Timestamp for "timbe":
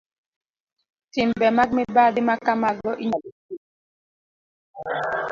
1.11-1.47